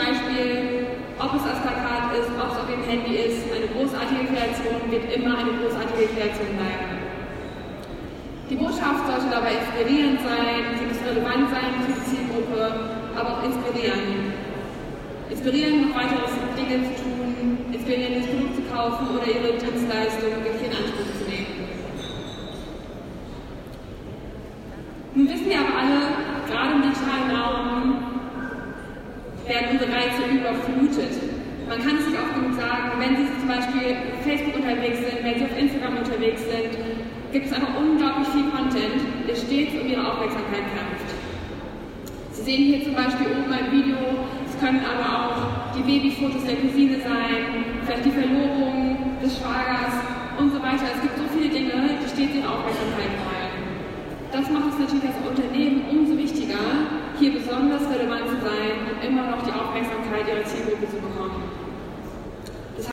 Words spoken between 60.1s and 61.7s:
Ihrer Zielgruppe zu bekommen.